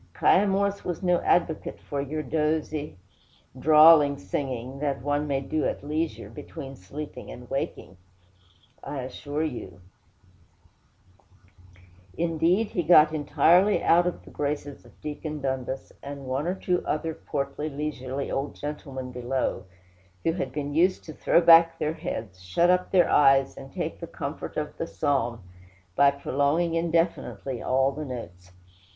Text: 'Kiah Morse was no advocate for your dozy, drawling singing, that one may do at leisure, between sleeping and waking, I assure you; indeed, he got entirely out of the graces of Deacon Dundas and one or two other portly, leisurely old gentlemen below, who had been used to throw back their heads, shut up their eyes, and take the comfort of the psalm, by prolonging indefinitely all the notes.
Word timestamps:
'Kiah 0.15 0.47
Morse 0.47 0.83
was 0.83 1.03
no 1.03 1.19
advocate 1.19 1.79
for 1.79 2.01
your 2.01 2.23
dozy, 2.23 2.97
drawling 3.59 4.17
singing, 4.17 4.79
that 4.79 5.03
one 5.03 5.27
may 5.27 5.41
do 5.41 5.63
at 5.65 5.83
leisure, 5.83 6.27
between 6.27 6.75
sleeping 6.75 7.29
and 7.29 7.47
waking, 7.51 7.97
I 8.83 9.01
assure 9.01 9.43
you; 9.43 9.79
indeed, 12.17 12.69
he 12.69 12.81
got 12.81 13.13
entirely 13.13 13.83
out 13.83 14.07
of 14.07 14.23
the 14.25 14.31
graces 14.31 14.85
of 14.85 14.99
Deacon 15.01 15.39
Dundas 15.39 15.91
and 16.01 16.25
one 16.25 16.47
or 16.47 16.55
two 16.55 16.83
other 16.83 17.13
portly, 17.13 17.69
leisurely 17.69 18.31
old 18.31 18.55
gentlemen 18.55 19.11
below, 19.11 19.65
who 20.23 20.31
had 20.33 20.51
been 20.51 20.73
used 20.73 21.03
to 21.03 21.13
throw 21.13 21.41
back 21.41 21.77
their 21.77 21.93
heads, 21.93 22.41
shut 22.41 22.71
up 22.71 22.89
their 22.89 23.07
eyes, 23.07 23.55
and 23.55 23.71
take 23.71 23.99
the 23.99 24.07
comfort 24.07 24.57
of 24.57 24.75
the 24.77 24.87
psalm, 24.87 25.43
by 25.95 26.09
prolonging 26.09 26.73
indefinitely 26.73 27.61
all 27.61 27.91
the 27.91 28.03
notes. 28.03 28.51